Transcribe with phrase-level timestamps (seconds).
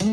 [0.00, 0.08] ¿Qué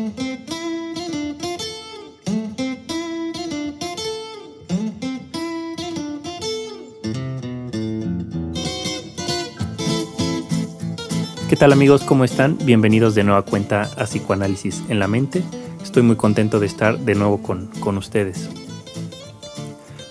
[11.56, 12.04] tal amigos?
[12.04, 12.58] ¿Cómo están?
[12.64, 15.42] Bienvenidos de nueva cuenta a Psicoanálisis en la Mente.
[15.82, 18.50] Estoy muy contento de estar de nuevo con, con ustedes.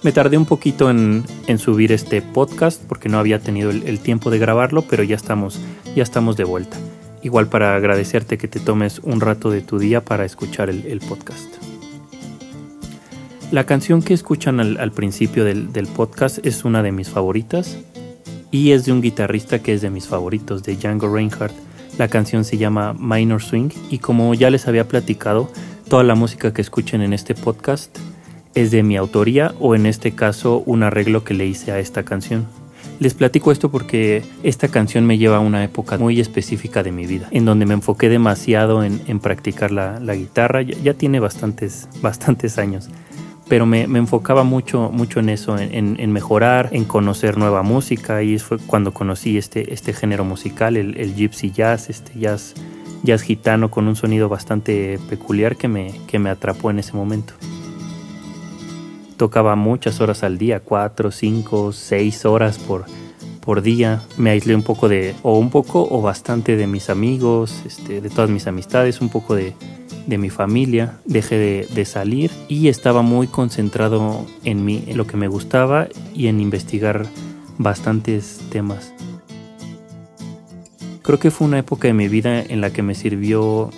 [0.02, 1.24] Me tardé un poquito en,
[1.60, 5.60] subir este podcast porque no había tenido el, tiempo de grabarlo, pero ya estamos,
[5.96, 6.78] ya estamos de vuelta.
[7.28, 11.56] Igual para agradecerte que te tomes un rato de tu día para escuchar el, podcast.
[13.52, 17.80] La canción que escuchan al, principio del, del, podcast es una de mis favoritas
[18.50, 21.54] y es de un guitarrista que es de mis favoritos, de Django Reinhardt.
[21.98, 25.52] La canción se llama Minor Swing y como ya les había platicado,
[25.90, 27.94] toda la música que escuchen en este podcast
[28.56, 32.04] es de mi autoría o en este caso un arreglo que le hice a esta
[32.04, 32.48] canción.
[33.00, 37.06] Les platico esto porque esta canción me lleva a una época muy específica de mi
[37.06, 42.90] vida, en donde me enfoqué demasiado en, practicar la, guitarra, ya, tiene bastantes, bastantes años,
[43.48, 48.58] pero me, enfocaba mucho, mucho en eso, en, mejorar, en conocer nueva música, y fue
[48.58, 52.56] cuando conocí este, este género musical, el, el gypsy jazz, este jazz,
[53.04, 57.36] jazz gitano con un sonido bastante peculiar que me, que me atrapó en ese momento
[59.18, 62.86] tocaba muchas horas al día, cuatro, cinco, seis horas por,
[63.42, 64.02] por día.
[64.18, 68.10] Me aislé un poco de, o un poco o bastante de mis amigos, este, de
[68.10, 69.54] todas mis amistades, un poco de,
[70.08, 71.00] mi familia.
[71.04, 76.28] Dejé de, salir y estaba muy concentrado en, mí, en lo que me gustaba y
[76.28, 77.06] en investigar
[77.58, 78.94] bastantes temas.
[81.02, 83.70] Creo que fue una época de mi vida en la que me sirvió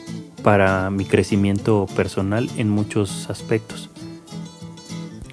[0.43, 3.89] para mi crecimiento personal en muchos aspectos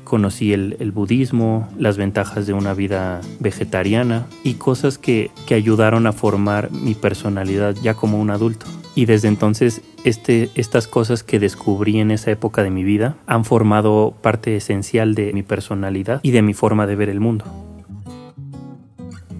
[0.07, 6.71] conocí el, budismo, las ventajas de una vida vegetariana y cosas que, ayudaron a formar
[6.71, 8.67] mi personalidad ya como un adulto.
[8.95, 13.45] Y desde entonces este, estas cosas que descubrí en esa época de mi vida han
[13.45, 17.45] formado parte esencial de mi personalidad y de mi forma de ver el mundo.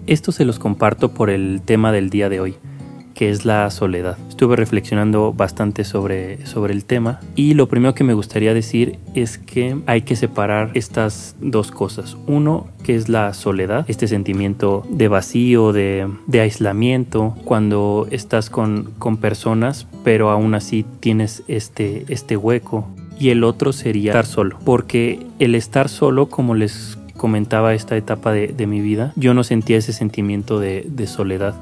[0.05, 2.55] Esto se los comparto por el tema del día de hoy,
[3.13, 4.17] que es la soledad.
[4.37, 9.39] Estuve reflexionando bastante sobre, sobre el tema y lo primero que me gustaría decir es
[9.39, 12.17] que hay que separar estas dos cosas.
[12.27, 18.91] Uno, que es la soledad, este sentimiento de vacío, de, de aislamiento, cuando estás con,
[18.99, 22.87] con personas, pero aún así tienes este, este hueco.
[23.19, 28.33] Y el otro sería estar solo, porque el estar solo, como les comentaba esta etapa
[28.33, 31.55] de, de mi vida, yo no sentía ese sentimiento de, de soledad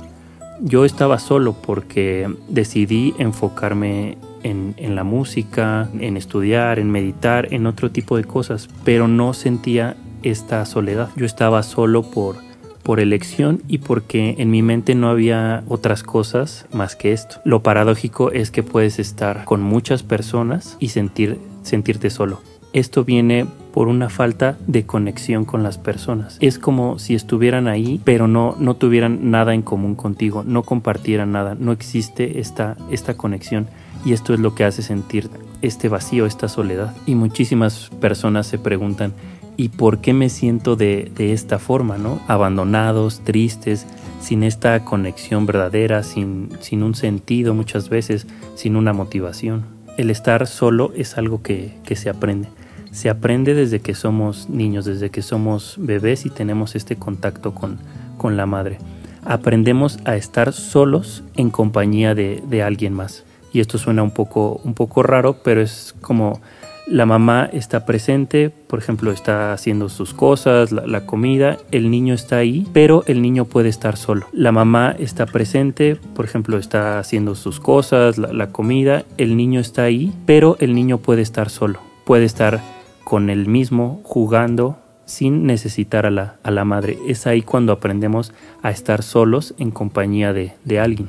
[0.62, 7.90] yo estaba solo porque decidí enfocarme en, la música, en estudiar, en meditar, en otro
[7.90, 11.10] tipo de cosas, pero no sentía esta soledad.
[11.16, 12.38] Yo estaba solo por,
[12.84, 17.38] por elección y porque en mi mente no había otras cosas más que esto.
[17.44, 22.42] Lo paradójico es que puedes estar con muchas personas y sentir, sentirte solo.
[22.72, 26.38] Esto viene por una falta de conexión con las personas.
[26.40, 31.34] Es como si estuvieran ahí, pero no, no tuvieran nada en común contigo, no compartieran
[31.34, 33.68] nada, no existe esta, esta conexión.
[34.06, 35.30] Y esto es lo que hace sentir
[35.62, 36.96] este vacío, esta soledad.
[37.06, 39.12] Y muchísimas personas se preguntan,
[39.58, 41.98] ¿y por qué me siento de, de esta forma?
[41.98, 42.22] ¿no?
[42.30, 43.86] Abandonados, tristes,
[44.22, 48.26] sin esta conexión verdadera, sin, sin un sentido muchas veces,
[48.56, 49.66] sin una motivación.
[49.98, 52.48] El estar solo es algo que, que se aprende
[52.96, 57.78] se aprende desde que somos niños, desde que somos bebés y tenemos este contacto con,
[58.18, 58.78] con la madre.
[59.26, 63.26] Aprendemos a estar solos en compañía de, alguien más.
[63.52, 66.40] Y esto suena un poco, un poco raro, pero es como
[66.88, 72.38] la mamá está presente, por ejemplo, está haciendo sus cosas, la, comida, el niño está
[72.38, 74.28] ahí, pero el niño puede estar solo.
[74.32, 79.60] La mamá está presente, por ejemplo, está haciendo sus cosas, la, la comida, el niño
[79.60, 81.80] está ahí, pero el niño puede estar solo.
[82.06, 82.75] Puede estar
[83.06, 86.98] con el mismo, jugando, sin necesitar a la, a la madre.
[87.08, 88.34] Es ahí cuando aprendemos
[88.64, 91.08] a estar solos en compañía de, de alguien.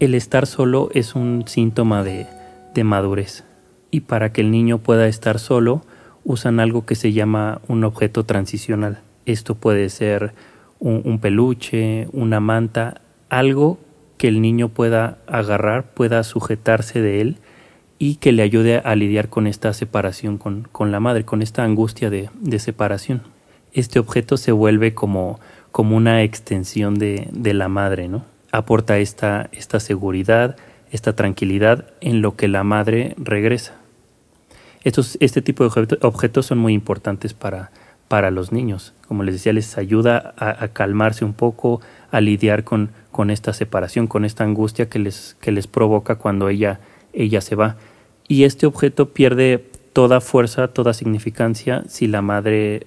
[0.00, 2.26] El estar solo es un síntoma de,
[2.74, 3.44] de madurez.
[3.90, 5.82] Y para que el niño pueda estar solo,
[6.24, 9.00] usan algo que se llama un objeto transicional.
[9.24, 10.34] Esto puede ser
[10.78, 13.00] un, un, peluche, una manta,
[13.30, 13.78] algo
[14.18, 17.38] que el niño pueda agarrar, pueda sujetarse de él
[18.02, 21.64] y que le ayude a lidiar con esta separación con, con la madre, con esta
[21.64, 23.20] angustia de, de, separación.
[23.74, 25.38] Este objeto se vuelve como,
[25.70, 28.24] como una extensión de, de la madre, ¿no?
[28.52, 30.56] Aporta esta, esta seguridad,
[30.90, 33.74] esta tranquilidad en lo que la madre regresa.
[34.82, 37.70] Estos, este tipo de objetos son muy importantes para,
[38.08, 38.94] para los niños.
[39.08, 44.06] Como les decía, les ayuda a, calmarse un poco, a lidiar con, con, esta separación,
[44.06, 46.80] con esta angustia que les, que les provoca cuando ella,
[47.12, 47.76] ella se va
[48.30, 49.58] Y este objeto pierde
[49.92, 52.86] toda fuerza, toda significancia si la madre,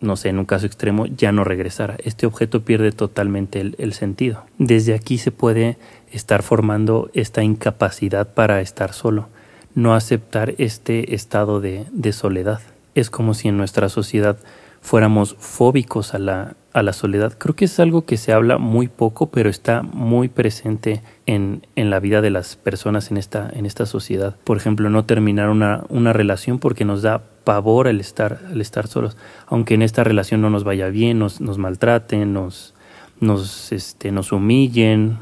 [0.00, 1.98] no sé, en un caso extremo, ya no regresara.
[2.02, 4.46] Este objeto pierde totalmente el, sentido.
[4.56, 5.76] Desde aquí se puede
[6.10, 9.28] estar formando esta incapacidad para estar solo,
[9.74, 12.62] no aceptar este estado de, de soledad.
[12.94, 14.38] Es como si en nuestra sociedad
[14.80, 17.32] fuéramos fóbicos a la, a la soledad.
[17.38, 21.88] Creo que es algo que se habla muy poco, pero está muy presente en, en
[21.88, 24.36] la vida de las personas en esta, en esta sociedad.
[24.44, 29.16] Por ejemplo, no terminar una, una relación porque nos da pavor al estar, estar solos.
[29.46, 32.74] Aunque en esta relación no nos vaya bien, nos, nos maltraten, nos,
[33.20, 35.16] nos, este, nos humillen,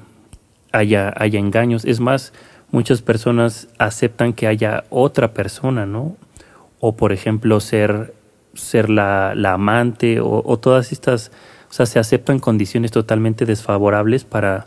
[0.72, 1.84] haya, haya engaños.
[1.84, 2.32] Es más,
[2.72, 6.16] muchas personas aceptan que haya otra persona, ¿no?
[6.80, 8.12] O por ejemplo, ser
[8.54, 11.30] ser la, amante o, todas estas,
[11.70, 14.66] o sea, se aceptan condiciones totalmente desfavorables para,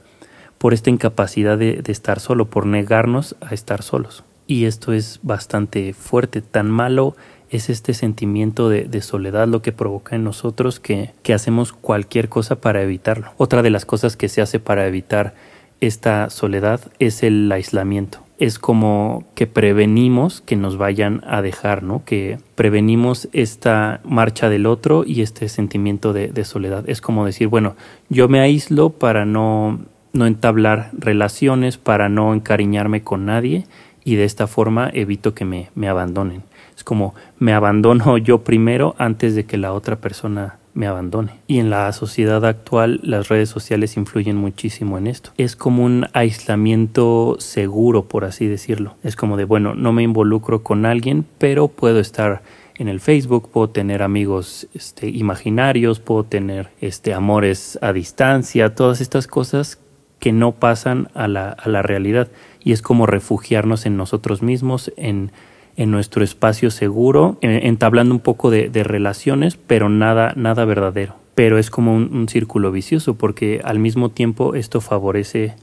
[0.57, 4.23] por esta incapacidad de, estar solo, por negarnos a estar solos.
[4.45, 7.15] Y esto es bastante fuerte, tan malo
[7.49, 12.59] es este sentimiento de, soledad lo que provoca en nosotros que, que hacemos cualquier cosa
[12.59, 13.31] para evitarlo.
[13.37, 15.33] Otra de las cosas que se hace para evitar
[15.79, 22.03] esta soledad es el aislamiento es como que prevenimos que nos vayan a dejar, ¿no?
[22.05, 26.87] Que prevenimos esta marcha del otro y este sentimiento de, soledad.
[26.87, 27.75] Es como decir, bueno,
[28.09, 29.79] yo me aíslo para no,
[30.13, 33.65] no entablar relaciones, para no encariñarme con nadie
[34.03, 36.43] y de esta forma evito que me, me abandonen.
[36.87, 41.33] Como me abandono yo primero antes de que la otra persona me abandone.
[41.45, 45.31] Y en la sociedad actual las redes sociales influyen muchísimo en esto.
[45.37, 48.95] Es como un aislamiento seguro, por así decirlo.
[49.03, 52.41] Es como de, bueno, no me involucro con alguien, pero puedo estar
[52.75, 59.01] en el Facebook, puedo tener amigos este, imaginarios, puedo tener este, amores a distancia, todas
[59.01, 59.77] estas cosas
[60.19, 62.29] que no pasan a la, a la realidad.
[62.63, 65.33] Y es como refugiarnos en nosotros mismos, en
[65.77, 71.15] en nuestro espacio seguro, entablando un poco de, relaciones, pero nada, nada verdadero.
[71.35, 75.53] Pero es como un, círculo vicioso, porque al mismo tiempo esto favorece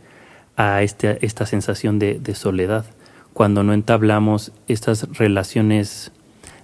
[0.57, 2.87] a este, esta sensación de, soledad.
[3.33, 6.13] Cuando no entablamos estas relaciones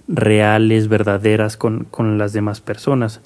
[0.07, 3.19] reales, verdaderas con, con las demás personas,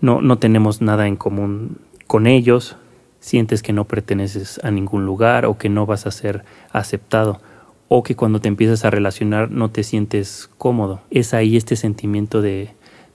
[0.00, 1.76] no, no tenemos nada en común
[2.06, 2.76] con ellos,
[3.20, 7.40] sientes que no perteneces a ningún lugar o que no vas a ser aceptado
[7.88, 11.02] o que cuando te empiezas a relacionar no te sientes cómodo.
[11.10, 12.70] Es ahí este sentimiento de,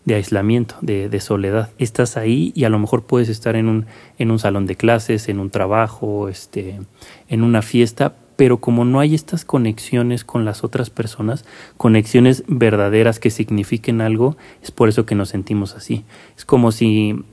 [0.08, 1.70] aislamiento, de, soledad.
[1.78, 3.86] Estás ahí y a lo mejor puedes estar en un,
[4.18, 6.80] en un salón de clases, en un trabajo, este,
[7.28, 11.46] en una fiesta, pero como no hay estas conexiones con las otras personas,
[11.78, 16.06] conexiones verdaderas que signifiquen algo, es por eso que nos sentimos así.
[16.38, 17.24] Es como si,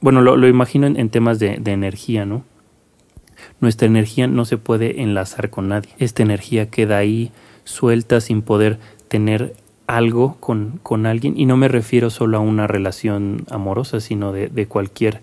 [0.00, 2.44] bueno, lo, imagino en, temas de, de energía, ¿no?
[3.60, 5.90] Nuestra energía no se puede enlazar con nadie.
[5.98, 7.30] Esta energía queda ahí
[7.64, 8.78] suelta sin poder
[9.08, 9.54] tener
[9.86, 14.48] algo con, con alguien y no me refiero solo a una relación amorosa, sino de,
[14.48, 15.20] de cualquier,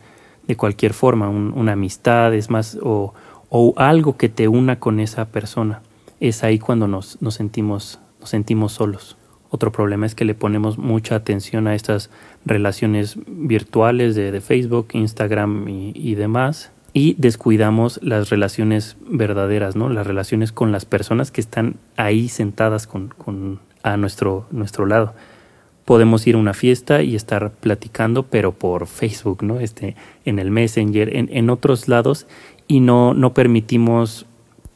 [0.48, 3.13] de cualquier forma, una amistad, es más, o,
[3.50, 5.81] o, algo que te una con esa persona.
[6.19, 9.18] Es ahí cuando nos, nos, sentimos, nos sentimos solos.
[9.50, 12.10] Otro problema es que le ponemos mucha atención a estas
[12.45, 19.88] relaciones virtuales de, de Facebook, Instagram y, y demás y descuidamos las relaciones verdaderas, ¿no?
[19.88, 25.13] Las relaciones con las personas que están ahí sentadas con, con, a nuestro, nuestro lado.
[25.86, 29.60] Podemos ir a una fiesta y estar platicando, pero por Facebook, ¿no?
[29.60, 29.95] Este,
[30.25, 32.25] en el Messenger, en, en otros lados,
[32.67, 34.25] y no, no permitimos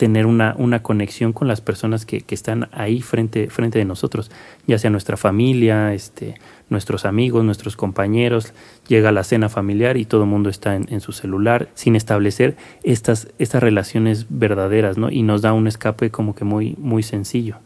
[0.01, 4.31] tener una, una conexión con las personas que, que, están ahí frente, frente de nosotros,
[4.65, 6.39] ya sea nuestra familia, este,
[6.70, 8.51] nuestros amigos, nuestros compañeros,
[8.88, 13.27] llega la cena familiar y todo el mundo está en, su celular sin establecer estas,
[13.38, 15.12] estas relaciones verdaderas, ¿no?
[15.12, 17.58] Y nos da un escape como que muy, muy sencillo.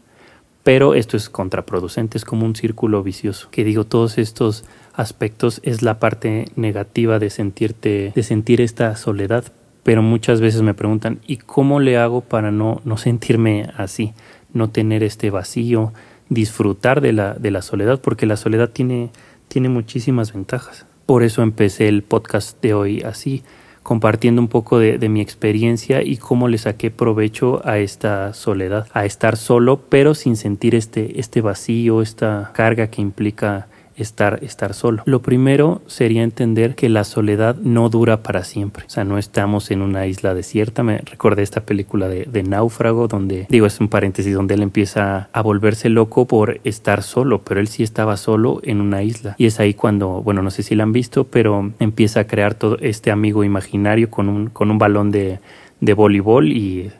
[0.62, 3.48] Pero esto es contraproducente, es como un círculo vicioso.
[3.50, 9.44] Que digo, todos estos aspectos es la parte negativa de sentirte, de sentir esta soledad,
[9.86, 14.14] pero muchas veces me preguntan, ¿y cómo le hago para no, no sentirme así?
[14.52, 15.92] No tener este vacío,
[16.28, 19.10] disfrutar de la, de la soledad, porque la soledad tiene,
[19.46, 20.86] tiene muchísimas ventajas.
[21.06, 23.44] Por eso empecé el podcast de hoy así,
[23.84, 28.88] compartiendo un poco de, de, mi experiencia y cómo le saqué provecho a esta soledad,
[28.92, 34.74] a estar solo, pero sin sentir este, este vacío, esta carga que implica estar, estar
[34.74, 35.02] solo.
[35.06, 38.84] Lo primero sería entender que la soledad no dura para siempre.
[38.86, 40.82] O sea, no estamos en una isla desierta.
[40.82, 45.28] Me recordé esta película de, de Náufrago, donde, digo, es un paréntesis, donde él empieza
[45.32, 49.34] a volverse loco por estar solo, pero él sí estaba solo en una isla.
[49.38, 52.54] Y es ahí cuando, bueno, no sé si la han visto, pero empieza a crear
[52.54, 55.40] todo este amigo imaginario con un, con un balón de,
[55.80, 56.90] de voleibol y,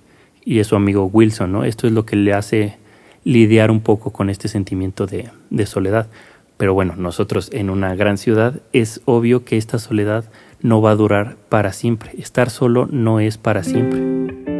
[0.45, 1.65] y es su amigo Wilson, ¿no?
[1.65, 2.76] Esto es lo que le hace
[3.25, 6.07] lidiar un poco con este sentimiento de, de soledad.
[6.57, 10.25] Pero bueno, nosotros en una gran ciudad es obvio que esta soledad
[10.63, 12.13] no va a durar para siempre.
[12.19, 14.56] Estar solo no es para siempre.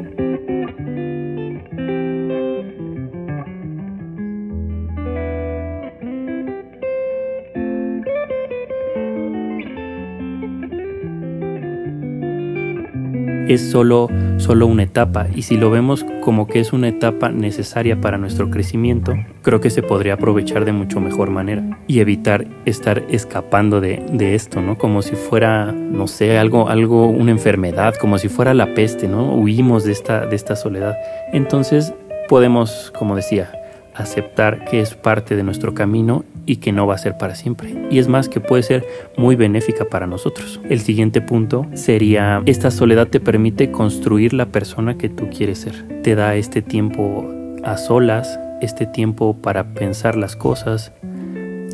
[13.49, 18.01] Es solo, solo una etapa y si lo vemos como que es una etapa necesaria
[18.01, 23.05] para nuestro crecimiento, creo que se podría aprovechar de mucho mejor manera y evitar estar
[23.09, 24.77] escapando de, de esto, ¿no?
[24.77, 29.35] Como si fuera, no sé, algo, algo, una enfermedad, como si fuera la peste, ¿no?
[29.35, 30.97] Huimos de esta, de esta soledad.
[31.33, 31.95] Entonces
[32.29, 33.51] podemos, como decía,
[33.97, 37.75] aceptar que es parte de nuestro camino y que no va a ser para siempre.
[37.91, 38.87] Y es más que puede ser
[39.17, 40.61] muy benéfica para nosotros.
[40.69, 46.03] El siguiente punto sería, esta soledad te permite construir la persona que tú quieres ser.
[46.03, 47.27] Te da este tiempo
[47.65, 50.93] a solas, este tiempo para pensar las cosas,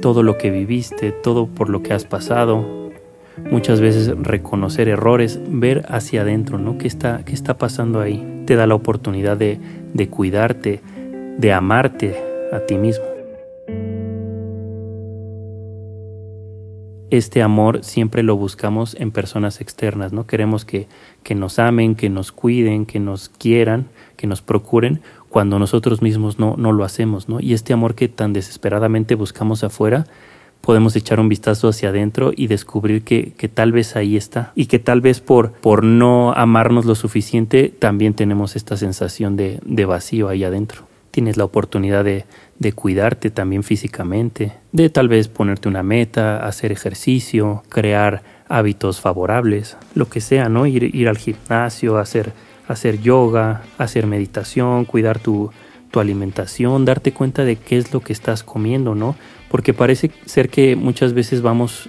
[0.00, 2.83] todo lo que viviste, todo por lo que has pasado.
[3.50, 6.79] Muchas veces reconocer errores, ver hacia adentro, ¿no?
[6.79, 8.43] ¿Qué está, qué está pasando ahí?
[8.47, 9.59] Te da la oportunidad de,
[9.95, 10.81] de cuidarte,
[11.38, 12.16] de amarte
[12.52, 13.04] a ti mismo.
[17.12, 20.26] Este amor siempre lo buscamos en personas externas, ¿no?
[20.26, 20.88] Queremos que,
[21.22, 26.38] que nos amen, que nos cuiden, que nos quieran, que nos procuren, cuando nosotros mismos
[26.38, 27.38] no, no lo hacemos, ¿no?
[27.38, 30.06] Y este amor que tan desesperadamente buscamos afuera,
[30.62, 34.64] podemos echar un vistazo hacia adentro y descubrir que, que, tal vez ahí está y
[34.64, 39.84] que tal vez por, por no amarnos lo suficiente también tenemos esta sensación de, de
[39.84, 42.25] vacío ahí adentro tienes la oportunidad de,
[42.75, 50.09] cuidarte también físicamente, de tal vez ponerte una meta, hacer ejercicio, crear hábitos favorables, lo
[50.09, 50.66] que sea, ¿no?
[50.66, 52.33] Ir, ir al gimnasio, hacer,
[52.66, 55.50] hacer yoga, hacer meditación, cuidar tu,
[55.90, 59.16] tu alimentación, darte cuenta de qué es lo que estás comiendo, ¿no?
[59.50, 61.88] Porque parece ser que muchas veces vamos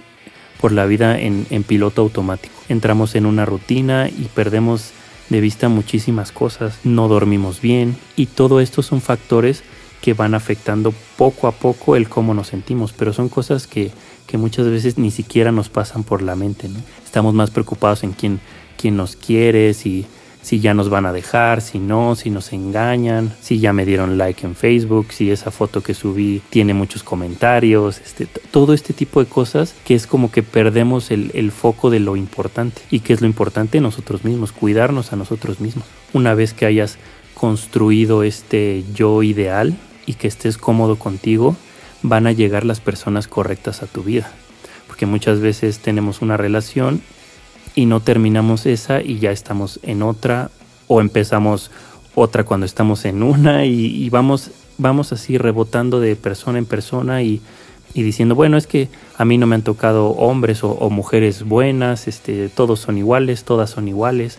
[0.60, 2.54] por la vida en, en piloto automático.
[2.68, 4.92] Entramos en una rutina y perdemos
[5.28, 9.62] de vista muchísimas cosas, no dormimos bien y todo esto son factores
[10.02, 13.90] que van afectando poco a poco el cómo nos sentimos, pero son cosas que,
[14.26, 16.78] que muchas veces ni siquiera nos pasan por la mente, ¿no?
[17.04, 18.40] Estamos más preocupados en quién,
[18.76, 20.04] quién nos quiere, si
[20.44, 24.18] si ya nos van a dejar, si no, si nos engañan, si ya me dieron
[24.18, 29.20] like en Facebook, si esa foto que subí tiene muchos comentarios, este, todo este tipo
[29.20, 32.82] de cosas que es como que perdemos el, el foco de lo importante.
[32.90, 33.80] ¿Y qué es lo importante?
[33.80, 35.86] Nosotros mismos, cuidarnos a nosotros mismos.
[36.12, 36.98] Una vez que hayas
[37.32, 39.74] construido este yo ideal
[40.04, 41.56] y que estés cómodo contigo,
[42.02, 44.30] van a llegar las personas correctas a tu vida.
[44.88, 47.00] Porque muchas veces tenemos una relación
[47.74, 50.50] y no terminamos esa y ya estamos en otra
[50.86, 51.70] o empezamos
[52.14, 57.40] otra cuando estamos en una y, vamos, vamos así rebotando de persona en persona y,
[57.94, 62.48] diciendo, bueno, es que a mí no me han tocado hombres o, mujeres buenas, este,
[62.48, 64.38] todos son iguales, todas son iguales,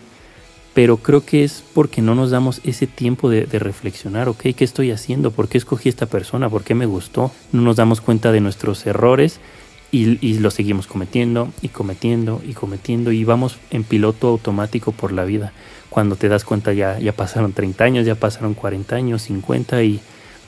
[0.74, 4.64] pero creo que es porque no nos damos ese tiempo de, de reflexionar, ok, ¿qué
[4.64, 5.30] estoy haciendo?
[5.30, 6.50] ¿Por qué escogí esta persona?
[6.50, 7.30] ¿Por qué me gustó?
[7.52, 9.40] No nos damos cuenta de nuestros errores
[9.90, 15.24] y, lo seguimos cometiendo y cometiendo y cometiendo y vamos en piloto automático por la
[15.24, 15.52] vida.
[15.88, 20.00] Cuando te das cuenta ya, ya pasaron 30 años, ya pasaron 40 años, 50 y,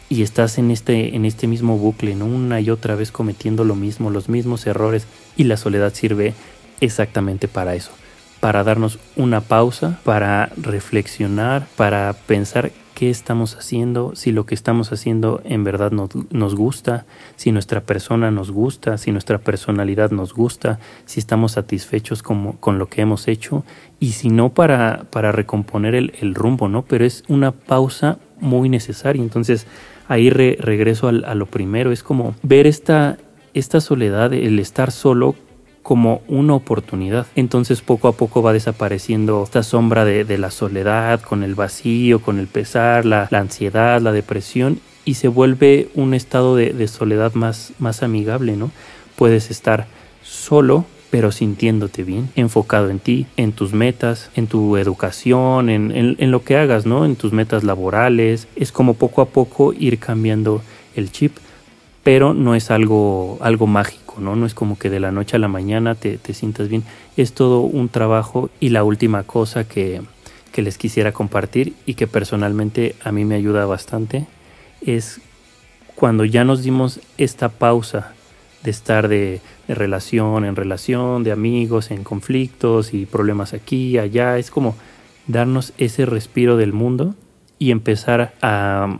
[0.09, 2.27] y estás en este, en este mismo bucle, ¿no?
[2.27, 6.35] una y otra vez cometiendo lo mismo, los mismos errores y la soledad sirve
[6.81, 7.93] exactamente para eso,
[8.41, 14.91] para darnos una pausa, para reflexionar, para pensar qué estamos haciendo, si lo que estamos
[14.91, 20.81] haciendo en verdad nos, gusta, si nuestra persona nos gusta, si nuestra personalidad nos gusta,
[21.05, 23.65] si estamos satisfechos con, con lo que hemos hecho
[24.01, 26.83] y si no para, para recomponer el, rumbo, ¿no?
[26.87, 29.23] Pero es una pausa muy necesaria.
[29.23, 29.69] Entonces
[30.09, 33.17] ahí regreso a, a lo primero, es como ver esta,
[33.55, 35.37] esta soledad, el estar solo
[35.89, 37.27] como una oportunidad.
[37.35, 42.39] Entonces poco a poco va desapareciendo esta sombra de, la soledad, con el vacío, con
[42.39, 48.03] el pesar, la, ansiedad, la depresión y se vuelve un estado de, soledad más, más
[48.03, 48.71] amigable, ¿no?
[49.17, 49.87] Puedes estar
[50.23, 56.31] solo pero sintiéndote bien, enfocado en ti, en tus metas, en tu educación, en, en,
[56.31, 57.07] lo que hagas, ¿no?
[57.07, 58.47] En tus metas laborales.
[58.57, 60.61] Es como poco a poco ir cambiando
[60.97, 61.39] el chip,
[62.03, 64.47] pero no es algo, algo mágico ¿no?
[64.47, 66.85] es como que de la noche a la mañana te, sientas bien.
[67.17, 70.03] Es todo un trabajo y la última cosa que,
[70.57, 74.27] les quisiera compartir y que personalmente a mí me ayuda bastante
[74.81, 75.21] es
[75.95, 78.13] cuando ya nos dimos esta pausa
[78.65, 84.51] de estar de, relación en relación, de amigos en conflictos y problemas aquí allá, es
[84.51, 84.75] como
[85.29, 87.15] darnos ese respiro del mundo
[87.61, 88.99] y empezar a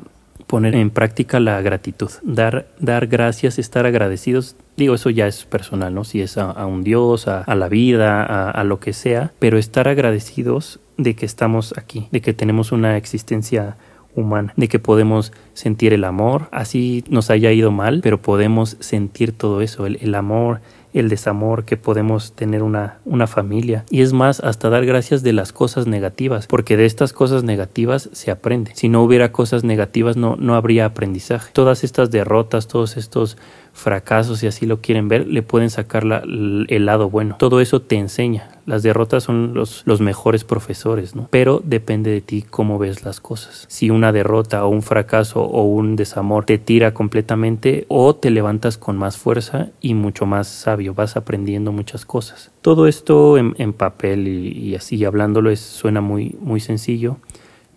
[0.49, 4.57] poner en práctica la gratitud, dar, dar gracias, estar agradecidos.
[4.77, 6.03] Digo, eso ya es personal, ¿no?
[6.03, 10.81] Si es a, un Dios, a, la vida, a, lo que sea, pero estar agradecidos
[10.97, 13.77] de que estamos aquí, de que tenemos una existencia
[14.17, 19.33] humana, de que podemos sentir el amor, así nos haya ido mal, pero podemos sentir
[19.33, 20.61] todo eso, el amor,
[21.01, 23.85] el desamor, que podemos tener una, una familia.
[23.91, 28.09] Y es más, hasta dar gracias de las cosas negativas, porque de estas cosas negativas
[28.13, 28.73] se aprende.
[28.75, 31.51] Si no hubiera cosas negativas, no, no habría aprendizaje.
[31.53, 33.37] Todas estas derrotas, todos estos
[33.73, 37.37] fracasos, si así lo quieren ver, le pueden sacar el lado bueno.
[37.39, 38.58] Todo eso te enseña.
[38.69, 41.27] Las derrotas son los, los mejores profesores, ¿no?
[41.31, 43.65] Pero depende de ti cómo ves las cosas.
[43.67, 48.77] Si una derrota o un fracaso o un desamor te tira completamente o te levantas
[48.77, 52.51] con más fuerza y mucho más sabio, vas aprendiendo muchas cosas.
[52.61, 57.17] Todo esto en, papel y, así hablándolo es, suena muy, muy sencillo.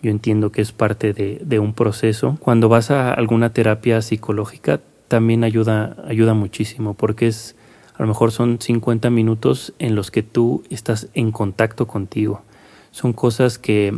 [0.02, 2.38] Yo entiendo que es parte de, de, un proceso.
[2.42, 7.56] Cuando vas a alguna terapia psicológica, también ayuda, ayuda muchísimo porque es,
[8.02, 12.42] a lo mejor son 50 minutos en los que tú estás en contacto contigo.
[12.90, 13.94] Son cosas que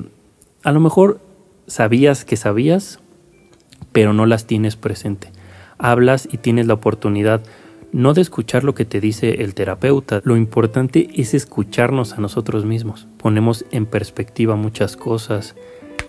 [0.62, 1.22] a lo mejor
[1.68, 3.00] sabías que sabías,
[3.94, 5.32] pero no las tienes presente.
[5.78, 7.44] Hablas y tienes la oportunidad
[7.94, 12.66] no de escuchar lo que te dice el terapeuta, lo importante es escucharnos a nosotros
[12.66, 13.08] mismos.
[13.16, 15.56] Ponemos en perspectiva muchas cosas,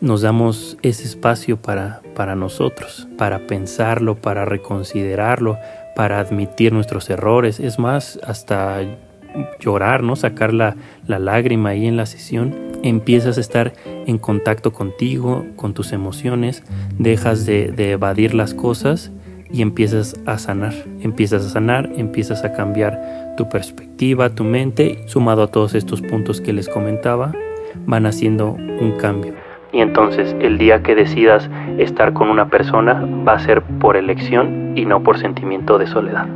[0.00, 5.58] nos damos ese espacio para, para nosotros, para pensarlo, para reconsiderarlo,
[5.94, 8.80] para admitir nuestros errores, es más, hasta
[9.60, 10.16] llorar, ¿no?
[10.16, 13.72] Sacar la, lágrima ahí en la sesión, empiezas a estar
[14.06, 16.62] en contacto contigo, con tus emociones,
[16.98, 19.10] dejas de, de evadir las cosas
[19.50, 25.44] y empiezas a sanar, empiezas a sanar, empiezas a cambiar tu perspectiva, tu mente, sumado
[25.44, 27.32] a todos estos puntos que les comentaba,
[27.86, 29.43] van haciendo un cambio.
[29.74, 34.72] Y entonces el día que decidas estar con una persona va a ser por elección
[34.76, 36.28] y no por sentimiento de soledad.